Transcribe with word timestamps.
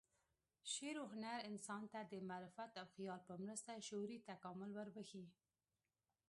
شعر 0.63 0.99
و 0.99 1.05
هنر 1.13 1.39
انسان 1.49 1.83
ته 1.93 1.99
د 2.03 2.13
معرفت 2.29 2.71
او 2.81 2.85
خیال 2.95 3.19
په 3.27 3.33
مرسته 3.43 3.71
شعوري 3.87 4.17
تکامل 4.29 4.69
وربخښي. 4.73 5.25